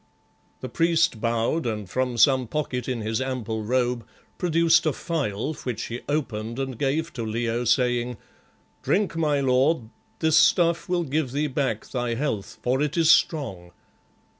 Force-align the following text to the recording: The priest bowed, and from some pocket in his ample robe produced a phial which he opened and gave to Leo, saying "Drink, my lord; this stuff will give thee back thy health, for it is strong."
The 0.61 0.67
priest 0.67 1.21
bowed, 1.21 1.67
and 1.67 1.87
from 1.87 2.17
some 2.17 2.47
pocket 2.47 2.89
in 2.89 3.01
his 3.01 3.21
ample 3.21 3.61
robe 3.61 4.03
produced 4.39 4.87
a 4.87 4.93
phial 4.93 5.53
which 5.57 5.83
he 5.89 6.01
opened 6.09 6.57
and 6.57 6.79
gave 6.79 7.13
to 7.13 7.23
Leo, 7.23 7.65
saying 7.65 8.17
"Drink, 8.81 9.15
my 9.15 9.41
lord; 9.41 9.89
this 10.17 10.37
stuff 10.37 10.89
will 10.89 11.03
give 11.03 11.33
thee 11.33 11.45
back 11.45 11.87
thy 11.89 12.15
health, 12.15 12.57
for 12.63 12.81
it 12.81 12.97
is 12.97 13.11
strong." 13.11 13.73